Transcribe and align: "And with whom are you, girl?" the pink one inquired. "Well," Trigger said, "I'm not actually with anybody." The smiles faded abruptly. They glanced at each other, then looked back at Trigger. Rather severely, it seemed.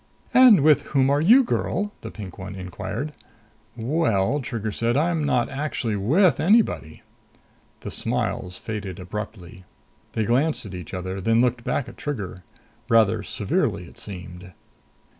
"And 0.33 0.61
with 0.61 0.81
whom 0.97 1.11
are 1.11 1.21
you, 1.21 1.43
girl?" 1.43 1.91
the 2.01 2.09
pink 2.09 2.39
one 2.39 2.55
inquired. 2.55 3.13
"Well," 3.77 4.39
Trigger 4.41 4.71
said, 4.71 4.97
"I'm 4.97 5.23
not 5.25 5.47
actually 5.47 5.95
with 5.95 6.39
anybody." 6.39 7.03
The 7.81 7.91
smiles 7.91 8.57
faded 8.57 8.99
abruptly. 8.99 9.63
They 10.13 10.25
glanced 10.25 10.65
at 10.65 10.73
each 10.73 10.95
other, 10.95 11.21
then 11.21 11.39
looked 11.41 11.63
back 11.63 11.87
at 11.87 11.97
Trigger. 11.97 12.43
Rather 12.89 13.21
severely, 13.21 13.83
it 13.85 13.99
seemed. 13.99 14.53